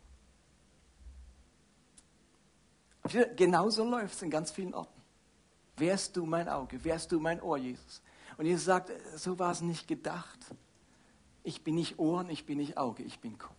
[3.37, 5.01] Genauso läuft es in ganz vielen Orten.
[5.77, 8.03] Wärst du mein Auge, wärst du mein Ohr, Jesus.
[8.39, 10.39] Und Jesus sagt, so war es nicht gedacht.
[11.43, 13.55] Ich bin nicht Ohren, ich bin nicht Auge, ich bin Kopf.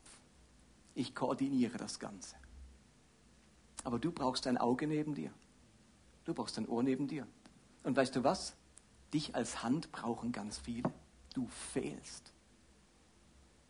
[0.95, 2.35] Ich koordiniere das Ganze.
[3.83, 5.31] Aber du brauchst ein Auge neben dir.
[6.25, 7.27] Du brauchst ein Ohr neben dir.
[7.83, 8.55] Und weißt du was?
[9.13, 10.91] Dich als Hand brauchen ganz viele.
[11.33, 12.33] Du fehlst.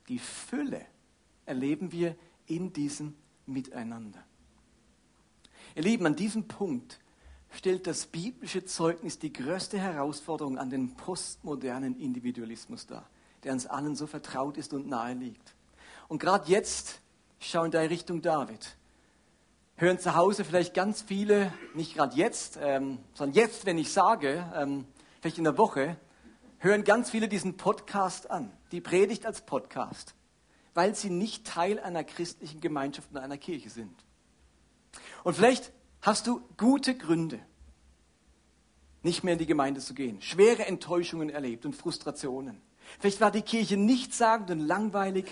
[0.08, 0.86] Die Fülle
[1.46, 4.27] erleben wir in diesem Miteinander.
[5.78, 7.00] Ihr Lieben, an diesem Punkt
[7.52, 13.08] stellt das biblische Zeugnis die größte Herausforderung an den postmodernen Individualismus dar,
[13.44, 15.54] der uns allen so vertraut ist und nahe liegt.
[16.08, 17.00] Und gerade jetzt,
[17.40, 18.76] ich schaue in Richtung David,
[19.76, 24.52] hören zu Hause vielleicht ganz viele, nicht gerade jetzt, ähm, sondern jetzt, wenn ich sage,
[24.56, 24.84] ähm,
[25.22, 25.96] vielleicht in der Woche,
[26.58, 30.16] hören ganz viele diesen Podcast an, die Predigt als Podcast,
[30.74, 34.07] weil sie nicht Teil einer christlichen Gemeinschaft oder einer Kirche sind.
[35.24, 35.72] Und vielleicht
[36.02, 37.40] hast du gute Gründe,
[39.04, 42.62] nicht mehr in die Gemeinde zu gehen, schwere Enttäuschungen erlebt und Frustrationen.
[43.00, 45.26] Vielleicht war die Kirche nichtssagend und langweilig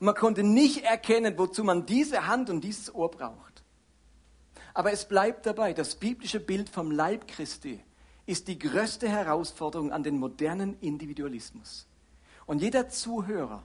[0.00, 3.62] und man konnte nicht erkennen, wozu man diese Hand und dieses Ohr braucht.
[4.74, 7.80] Aber es bleibt dabei, das biblische Bild vom Leib Christi
[8.26, 11.86] ist die größte Herausforderung an den modernen Individualismus.
[12.46, 13.62] Und jeder Zuhörer,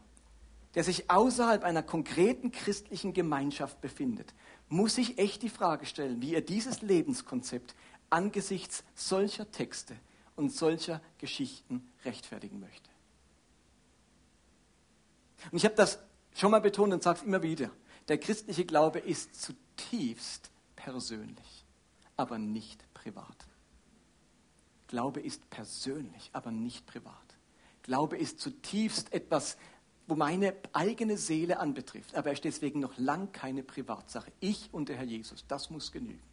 [0.76, 4.34] der sich außerhalb einer konkreten christlichen Gemeinschaft befindet,
[4.70, 7.76] muss sich echt die Frage stellen, wie er dieses Lebenskonzept
[8.10, 9.96] angesichts solcher Texte
[10.36, 12.90] und solcher Geschichten rechtfertigen möchte.
[15.52, 16.00] Und ich habe das
[16.36, 17.72] schon mal betont und sage es immer wieder.
[18.08, 21.66] Der christliche Glaube ist zutiefst persönlich,
[22.16, 23.36] aber nicht privat.
[24.88, 27.14] Glaube ist persönlich, aber nicht privat.
[27.84, 29.58] Glaube ist zutiefst etwas
[30.08, 32.16] wo meine eigene Seele anbetrifft.
[32.16, 34.32] Aber er ist deswegen noch lang keine Privatsache.
[34.40, 36.24] Ich und der Herr Jesus, das muss genügen.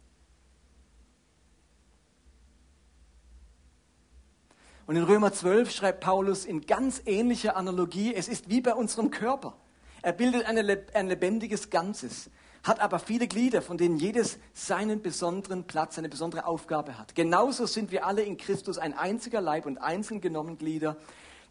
[4.87, 9.09] Und in Römer 12 schreibt Paulus in ganz ähnlicher Analogie, es ist wie bei unserem
[9.09, 9.57] Körper.
[10.03, 12.29] Er bildet eine, ein lebendiges Ganzes,
[12.61, 17.15] hat aber viele Glieder, von denen jedes seinen besonderen Platz, eine besondere Aufgabe hat.
[17.15, 20.97] Genauso sind wir alle in Christus ein einziger Leib und einzeln genommen Glieder,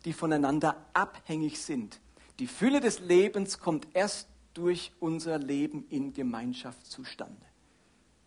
[0.04, 2.00] die voneinander abhängig sind.
[2.40, 7.44] Die Fülle des Lebens kommt erst durch unser Leben in Gemeinschaft zustande.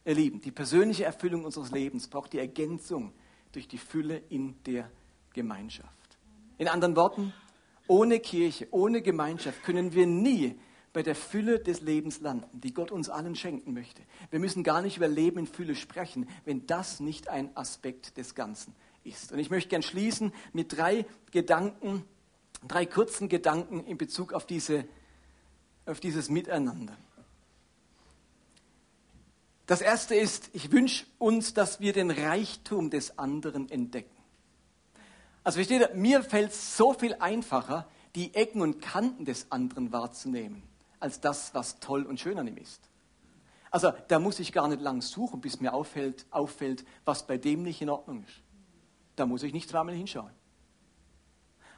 [0.05, 3.11] Ihr Lieben, die persönliche Erfüllung unseres Lebens braucht die Ergänzung
[3.51, 4.89] durch die Fülle in der
[5.33, 6.17] Gemeinschaft.
[6.57, 7.33] In anderen Worten,
[7.87, 10.57] ohne Kirche, ohne Gemeinschaft können wir nie
[10.93, 14.01] bei der Fülle des Lebens landen, die Gott uns allen schenken möchte.
[14.31, 18.33] Wir müssen gar nicht über Leben in Fülle sprechen, wenn das nicht ein Aspekt des
[18.33, 19.31] Ganzen ist.
[19.31, 22.03] Und ich möchte gern schließen mit drei Gedanken,
[22.65, 24.85] drei kurzen Gedanken in Bezug auf, diese,
[25.85, 26.97] auf dieses Miteinander.
[29.65, 34.15] Das erste ist, ich wünsche uns, dass wir den Reichtum des anderen entdecken.
[35.43, 39.91] Also versteht ihr, mir fällt es so viel einfacher, die Ecken und Kanten des anderen
[39.91, 40.63] wahrzunehmen,
[40.99, 42.89] als das, was toll und schön an ihm ist.
[43.69, 47.63] Also da muss ich gar nicht lang suchen, bis mir auffällt, auffällt, was bei dem
[47.63, 48.41] nicht in Ordnung ist.
[49.17, 50.31] Da muss ich nicht zweimal hinschauen.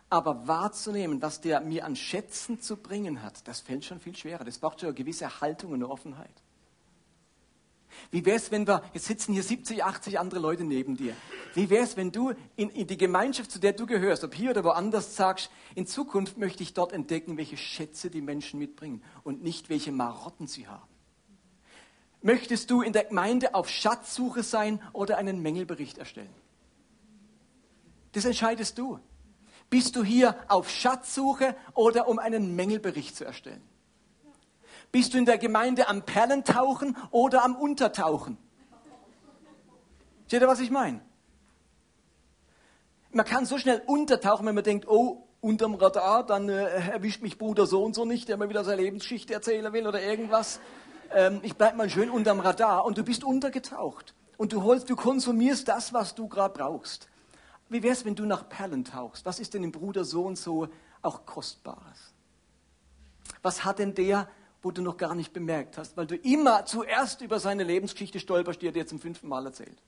[0.10, 4.44] Aber wahrzunehmen, was der mir an Schätzen zu bringen hat, das fällt schon viel schwerer.
[4.44, 6.42] Das braucht schon eine gewisse Haltung und eine Offenheit.
[8.12, 11.16] Wie wäre es, wenn wir, jetzt sitzen hier 70, 80 andere Leute neben dir.
[11.54, 14.52] Wie wäre es, wenn du in, in die Gemeinschaft, zu der du gehörst, ob hier
[14.52, 19.44] oder woanders, sagst, in Zukunft möchte ich dort entdecken, welche Schätze die Menschen mitbringen und
[19.44, 20.88] nicht welche Marotten sie haben.
[22.22, 26.34] Möchtest du in der Gemeinde auf Schatzsuche sein oder einen Mängelbericht erstellen?
[28.12, 29.00] Das entscheidest du.
[29.70, 33.62] Bist du hier auf Schatzsuche oder um einen Mängelbericht zu erstellen?
[34.92, 38.38] Bist du in der Gemeinde am Perlentauchen oder am Untertauchen?
[40.28, 41.02] Seht ihr, was ich meine?
[43.12, 47.38] Man kann so schnell untertauchen, wenn man denkt, oh, unterm Radar, dann äh, erwischt mich
[47.38, 50.60] Bruder so und so nicht, der mir wieder seine Lebensgeschichte erzählen will oder irgendwas.
[51.12, 54.14] Ähm, ich bleib mal schön unterm Radar und du bist untergetaucht.
[54.38, 57.10] Und du holst, du konsumierst das, was du gerade brauchst.
[57.70, 59.26] Wie wär's, wenn du nach Perlen tauchst?
[59.26, 60.68] Was ist denn im Bruder so und so
[61.02, 62.14] auch Kostbares?
[63.42, 64.28] Was hat denn der,
[64.62, 68.62] wo du noch gar nicht bemerkt hast, weil du immer zuerst über seine Lebensgeschichte stolperst,
[68.62, 69.82] die er dir zum fünften Mal erzählt?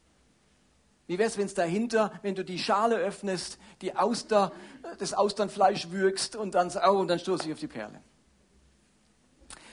[1.08, 4.54] Wie wär's, wenn es dahinter, wenn du die Schale öffnest, die Auster,
[5.00, 8.00] das Austernfleisch würgst und dann, oh, und dann stoße ich auf die Perle?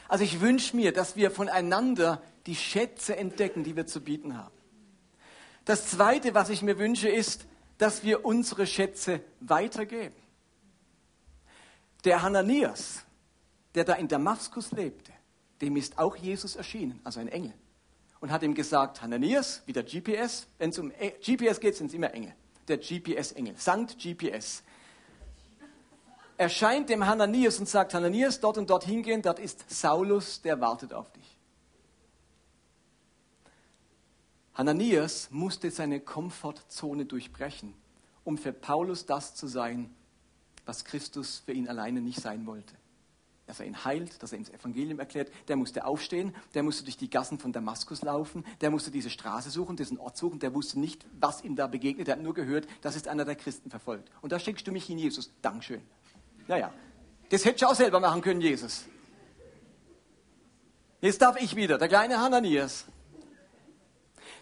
[0.08, 4.54] Also ich wünsche mir, dass wir voneinander die Schätze entdecken, die wir zu bieten haben.
[5.66, 7.46] Das Zweite, was ich mir wünsche, ist,
[7.78, 10.16] dass wir unsere Schätze weitergeben.
[12.04, 13.04] Der Hananias,
[13.74, 15.12] der da in Damaskus lebte,
[15.60, 17.54] dem ist auch Jesus erschienen, also ein Engel,
[18.20, 21.88] und hat ihm gesagt, Hananias, wie der GPS, wenn es um e, GPS geht, sind
[21.88, 22.34] es immer Engel,
[22.66, 24.62] der GPS-Engel, Sankt GPS,
[26.36, 30.92] erscheint dem Hananias und sagt, Hananias, dort und dort hingehen, dort ist Saulus, der wartet
[30.92, 31.27] auf dich.
[34.58, 37.74] Hananias musste seine Komfortzone durchbrechen,
[38.24, 39.94] um für Paulus das zu sein,
[40.66, 42.74] was Christus für ihn alleine nicht sein wollte.
[43.46, 45.30] Dass er ihn heilt, dass er ihm das Evangelium erklärt.
[45.46, 49.48] Der musste aufstehen, der musste durch die Gassen von Damaskus laufen, der musste diese Straße
[49.48, 52.66] suchen, diesen Ort suchen, der wusste nicht, was ihm da begegnet, er hat nur gehört,
[52.82, 54.10] das ist einer der Christen verfolgt.
[54.22, 55.30] Und da schickst du mich hin, Jesus.
[55.40, 55.82] Dankeschön.
[56.48, 56.72] Naja,
[57.30, 58.86] das hättest du auch selber machen können, Jesus.
[61.00, 62.86] Jetzt darf ich wieder, der kleine Hananias.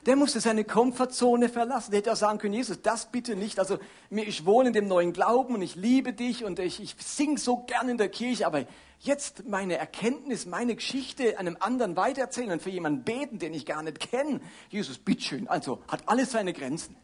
[0.06, 1.90] Der musste seine Komfortzone verlassen.
[1.90, 3.58] Der hätte auch sagen können, Jesus, das bitte nicht.
[3.58, 7.38] Also ich wohne in dem neuen Glauben und ich liebe dich und ich, ich singe
[7.38, 8.66] so gern in der Kirche, aber
[9.00, 13.82] jetzt meine Erkenntnis, meine Geschichte einem anderen weitererzählen und für jemanden beten, den ich gar
[13.82, 14.40] nicht kenne.
[14.68, 15.48] Jesus, bitteschön.
[15.48, 16.94] Also hat alles seine Grenzen.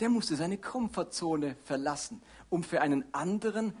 [0.00, 3.74] Der musste seine Komfortzone verlassen, um für einen anderen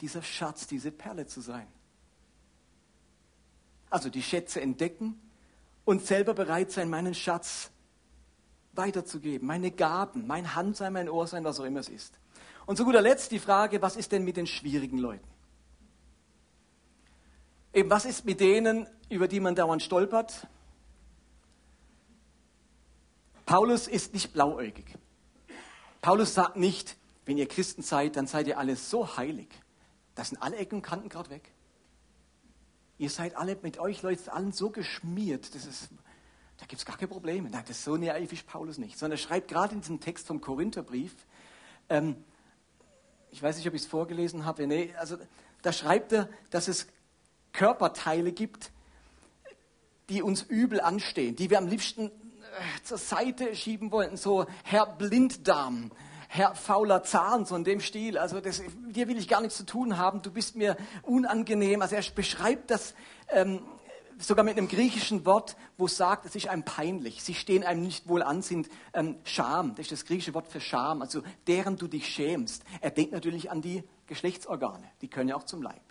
[0.00, 1.66] dieser Schatz, diese Perle zu sein.
[3.90, 5.20] Also die Schätze entdecken,
[5.86, 7.70] und selber bereit sein, meinen Schatz
[8.72, 12.18] weiterzugeben, meine Gaben, mein Hand sein, mein Ohr sein, was auch immer es ist.
[12.66, 15.26] Und zu guter Letzt die Frage, was ist denn mit den schwierigen Leuten?
[17.72, 20.48] Eben, was ist mit denen, über die man dauernd stolpert?
[23.46, 24.86] Paulus ist nicht blauäugig.
[26.00, 26.96] Paulus sagt nicht,
[27.26, 29.48] wenn ihr Christen seid, dann seid ihr alle so heilig.
[30.16, 31.52] Das sind alle Ecken und Kanten gerade weg.
[32.98, 35.88] Ihr seid alle mit euch Leute allen so geschmiert, das ist,
[36.56, 37.50] da gibt es gar keine Probleme.
[37.50, 38.98] Nein, das ist so naiv ist Paulus nicht.
[38.98, 41.14] Sondern er schreibt gerade in diesem Text vom Korintherbrief,
[41.88, 42.16] ähm,
[43.30, 45.18] ich weiß nicht, ob ich es vorgelesen habe, nee, also
[45.62, 46.86] da schreibt er, dass es
[47.52, 48.70] Körperteile gibt,
[50.08, 52.10] die uns übel anstehen, die wir am liebsten äh,
[52.82, 55.90] zur Seite schieben wollten, so Herr Blinddarm,
[56.28, 58.18] Herr fauler Zahn, so in dem Stil.
[58.18, 61.82] Also das, dir will ich gar nichts zu tun haben, du bist mir unangenehm.
[61.82, 62.94] Also er beschreibt das
[63.28, 63.60] ähm,
[64.18, 67.22] sogar mit einem griechischen Wort, wo es sagt, es ist einem peinlich.
[67.22, 69.70] Sie stehen einem nicht wohl an, sind ähm, Scham.
[69.70, 72.64] Das ist das griechische Wort für Scham, also deren du dich schämst.
[72.80, 75.82] Er denkt natürlich an die Geschlechtsorgane, die können ja auch zum Leib.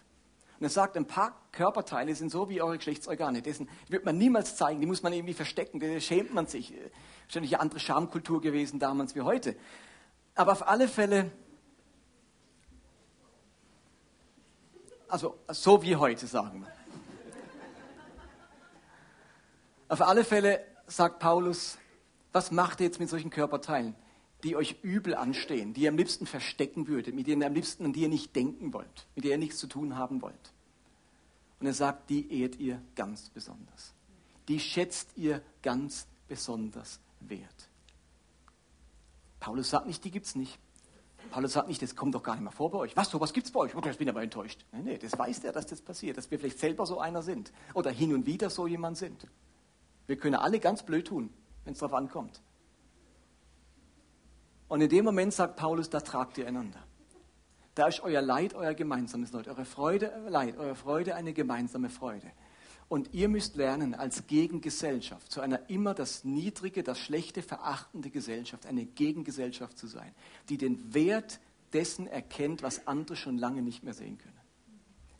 [0.58, 3.42] Und er sagt, ein paar Körperteile sind so wie eure Geschlechtsorgane.
[3.42, 6.74] Dessen wird man niemals zeigen, die muss man irgendwie verstecken, da schämt man sich.
[7.26, 9.58] Wahrscheinlich eine andere Schamkultur gewesen damals wie heute.
[10.36, 11.32] Aber auf alle Fälle,
[15.08, 16.72] also so wie heute sagen wir.
[19.88, 21.78] Auf alle Fälle sagt Paulus,
[22.34, 23.96] was macht ihr jetzt mit solchen Körperteilen,
[24.44, 27.86] die euch übel anstehen, die ihr am liebsten verstecken würdet, mit denen ihr am liebsten
[27.86, 30.54] an die ihr nicht denken wollt, mit denen ihr nichts zu tun haben wollt.
[31.62, 33.94] Und er sagt, die ehrt ihr ganz besonders.
[34.50, 37.70] Die schätzt ihr ganz besonders wert.
[39.46, 40.58] Paulus sagt nicht, die gibt es nicht.
[41.30, 42.98] Paulus sagt nicht, das kommt doch gar nicht mehr vor bei euch.
[42.98, 43.76] Was, sowas gibt es bei euch?
[43.76, 44.66] Oh, ich bin aber enttäuscht.
[44.72, 47.54] Nee, nee, das weiß der, dass das passiert, dass wir vielleicht selber so einer sind
[47.76, 49.28] oder hin und wieder so jemand sind.
[50.08, 51.30] Wir können alle ganz blöd tun,
[51.64, 52.42] wenn es darauf ankommt.
[54.68, 56.80] Und in dem Moment sagt Paulus, da tragt ihr einander.
[57.76, 61.92] Da ist euer Leid euer gemeinsames Leid, eure Freude euer Leid, eure Freude eine gemeinsame
[61.92, 62.32] Freude.
[62.88, 68.68] Und ihr müsst lernen, als Gegengesellschaft, zu einer immer das niedrige, das schlechte, verachtende Gesellschaft,
[68.68, 70.14] eine Gegengesellschaft zu sein,
[70.50, 71.40] die den Wert
[71.74, 74.40] dessen erkennt, was andere schon lange nicht mehr sehen können.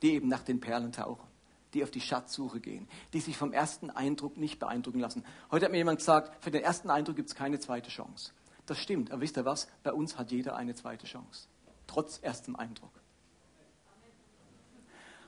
[0.02, 1.28] Die eben nach den Perlen tauchen,
[1.74, 5.24] die auf die Schatzsuche gehen, die sich vom ersten Eindruck nicht beeindrucken lassen.
[5.50, 8.32] Heute hat mir jemand gesagt, für den ersten Eindruck gibt es keine zweite Chance.
[8.68, 9.68] Das stimmt, aber wisst ihr was?
[9.84, 11.48] Bei uns hat jeder eine zweite Chance,
[11.88, 12.92] trotz erstem Eindruck.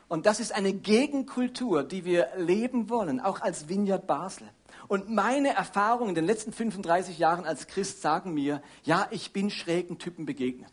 [0.07, 4.47] Und das ist eine Gegenkultur, die wir leben wollen, auch als Vineyard Basel.
[4.87, 9.49] Und meine Erfahrungen in den letzten 35 Jahren als Christ sagen mir, ja, ich bin
[9.49, 10.71] schrägen Typen begegnet.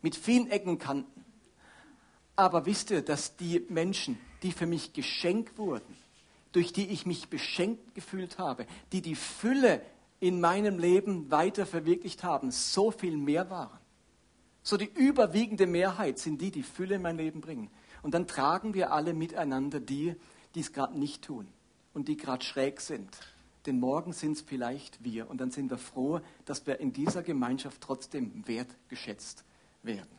[0.00, 1.24] Mit vielen Ecken und Kanten.
[2.34, 5.96] Aber wisst ihr, dass die Menschen, die für mich geschenkt wurden,
[6.52, 9.82] durch die ich mich beschenkt gefühlt habe, die die Fülle
[10.20, 13.78] in meinem Leben weiter verwirklicht haben, so viel mehr waren.
[14.62, 17.70] So die überwiegende Mehrheit sind die, die Fülle in mein Leben bringen.
[18.02, 20.14] Und dann tragen wir alle miteinander die,
[20.54, 21.48] die es gerade nicht tun
[21.94, 23.08] und die gerade schräg sind.
[23.66, 25.30] Denn morgen sind es vielleicht wir.
[25.30, 29.44] Und dann sind wir froh, dass wir in dieser Gemeinschaft trotzdem wertgeschätzt
[29.82, 30.10] werden.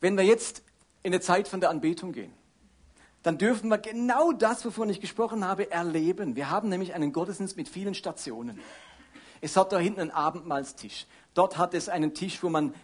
[0.00, 0.62] Wenn wir jetzt
[1.02, 2.32] in eine Zeit von der Anbetung gehen,
[3.22, 6.36] dann dürfen wir genau das, wovon ich gesprochen habe, erleben.
[6.36, 8.60] Wir haben nämlich einen Gottesdienst mit vielen Stationen.
[9.40, 11.06] Es hat da hinten einen Abendmahlstisch.
[11.34, 12.74] Dort hat es einen Tisch, wo man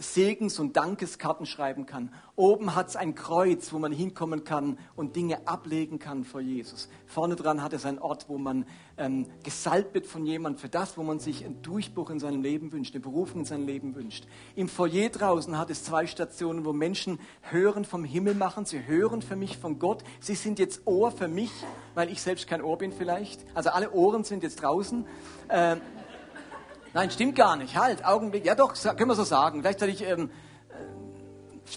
[0.00, 2.12] Segens- und Dankeskarten schreiben kann.
[2.34, 6.88] Oben hat es ein Kreuz, wo man hinkommen kann und Dinge ablegen kann vor Jesus.
[7.06, 8.64] Vorne dran hat es einen Ort, wo man
[8.96, 12.72] ähm, gesalbt wird von jemandem für das, wo man sich einen Durchbruch in seinem Leben
[12.72, 14.26] wünscht, eine Berufung in seinem Leben wünscht.
[14.56, 18.64] Im Foyer draußen hat es zwei Stationen, wo Menschen hören vom Himmel machen.
[18.64, 20.02] Sie hören für mich von Gott.
[20.18, 21.52] Sie sind jetzt Ohr für mich,
[21.94, 23.44] weil ich selbst kein Ohr bin vielleicht.
[23.54, 25.04] Also alle Ohren sind jetzt draußen.
[25.50, 25.80] Ähm,
[26.92, 27.76] Nein, stimmt gar nicht.
[27.76, 28.44] Halt, Augenblick.
[28.44, 29.60] Ja doch, können wir so sagen.
[29.60, 30.30] Gleichzeitig ähm,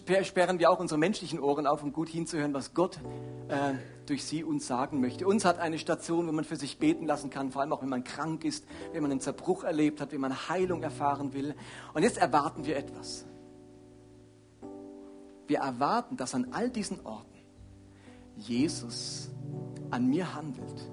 [0.07, 2.99] äh, sperren wir auch unsere menschlichen Ohren auf, um gut hinzuhören, was Gott
[3.47, 3.73] äh,
[4.07, 5.27] durch sie uns sagen möchte.
[5.27, 7.89] Uns hat eine Station, wo man für sich beten lassen kann, vor allem auch wenn
[7.89, 11.53] man krank ist, wenn man einen Zerbruch erlebt hat, wenn man Heilung erfahren will.
[11.93, 13.25] Und jetzt erwarten wir etwas.
[15.45, 17.27] Wir erwarten, dass an all diesen Orten
[18.35, 19.29] Jesus
[19.91, 20.89] an mir handelt,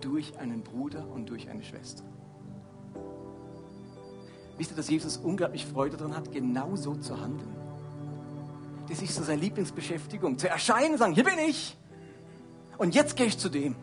[0.00, 2.02] durch einen Bruder und durch eine Schwester.
[4.58, 7.54] Wisst ihr, dass Jesus unglaublich Freude daran hat, genau so zu handeln?
[8.88, 10.38] Das ist so seine Lieblingsbeschäftigung.
[10.38, 11.76] Zu erscheinen sagen, hier bin ich.
[12.78, 13.74] Und jetzt gehe ich zu dem.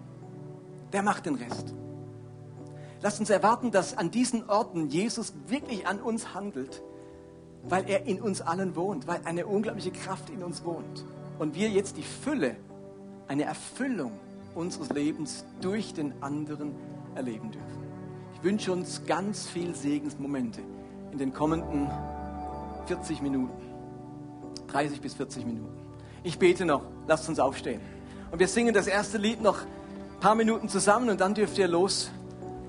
[0.93, 1.74] Der macht den Rest.
[3.01, 6.82] Lasst uns erwarten, dass an diesen Orten Jesus wirklich an uns handelt,
[7.63, 11.05] weil er in uns allen wohnt, weil eine unglaubliche Kraft in uns wohnt.
[11.38, 12.55] Und wir jetzt die Fülle,
[13.28, 14.13] eine Erfüllung
[14.55, 16.74] unseres Lebens durch den anderen
[17.15, 17.92] erleben dürfen
[18.43, 20.61] wünsche uns ganz viel Segensmomente
[21.11, 21.89] in den kommenden
[22.85, 23.53] 40 Minuten.
[24.67, 25.73] 30 bis 40 Minuten.
[26.23, 27.79] Ich bete noch, lasst uns aufstehen.
[28.31, 31.67] Und wir singen das erste Lied noch ein paar Minuten zusammen und dann dürft ihr
[31.67, 32.11] los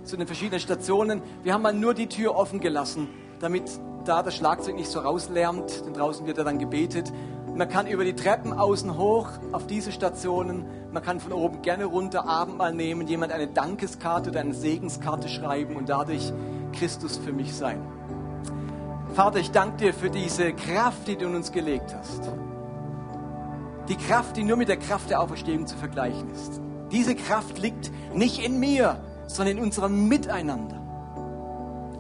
[0.05, 1.23] zu den verschiedenen Stationen.
[1.43, 3.09] Wir haben mal nur die Tür offen gelassen,
[3.41, 3.65] damit
[4.05, 7.13] da das Schlagzeug nicht so rauslärmt, denn draußen wird er dann gebetet.
[7.55, 11.87] Man kann über die Treppen außen hoch auf diese Stationen, man kann von oben gerne
[11.87, 16.33] runter Abendmahl nehmen, jemand eine Dankeskarte oder eine Segenskarte schreiben und dadurch
[16.73, 17.83] Christus für mich sein.
[19.13, 22.31] Vater, ich danke dir für diese Kraft, die du in uns gelegt hast.
[23.89, 26.61] Die Kraft, die nur mit der Kraft der Auferstehung zu vergleichen ist.
[26.93, 30.81] Diese Kraft liegt nicht in mir, sondern in unserem Miteinander.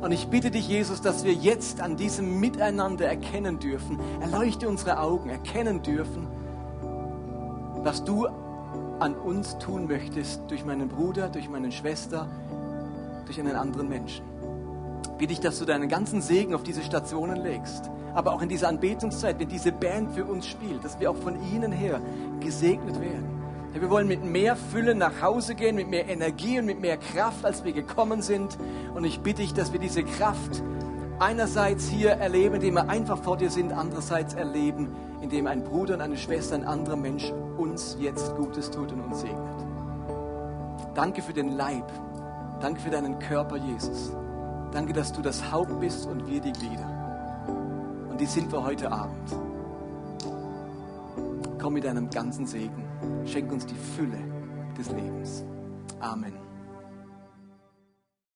[0.03, 5.01] Und ich bitte dich, Jesus, dass wir jetzt an diesem Miteinander erkennen dürfen, erleuchte unsere
[5.01, 6.29] Augen, erkennen dürfen,
[7.83, 8.29] was du
[9.01, 12.29] an uns tun möchtest durch meinen Bruder, durch meine Schwester,
[13.27, 14.25] durch einen anderen Menschen.
[15.19, 18.69] Bitte ich, dass du deinen ganzen Segen auf diese Stationen legst, aber auch in dieser
[18.69, 22.01] Anbetungszeit, wenn diese Band für uns spielt, dass wir auch von ihnen her
[22.41, 23.35] gesegnet werden.
[23.73, 27.45] Wir wollen mit mehr Fülle nach Hause gehen, mit mehr Energie und mit mehr Kraft,
[27.45, 28.57] als wir gekommen sind.
[28.95, 30.63] Und ich bitte dich, dass wir diese Kraft
[31.19, 36.01] einerseits hier erleben, indem wir einfach vor dir sind, andererseits erleben, indem ein Bruder und
[36.01, 39.65] eine Schwester, ein anderer Mensch uns jetzt Gutes tut und uns segnet.
[40.95, 41.91] Danke für den Leib.
[42.61, 44.12] Danke für deinen Körper, Jesus.
[44.73, 46.91] Danke, dass du das Haupt bist und wir die Glieder.
[48.11, 49.37] Und die sind wir heute Abend.
[51.61, 52.85] Komm mit deinem ganzen Segen.
[53.25, 54.19] Schenk uns die Fülle
[54.77, 55.45] des Lebens.
[56.01, 56.44] Amen.